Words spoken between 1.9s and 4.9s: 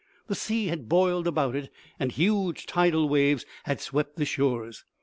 and huge tidal waves had swept the shores.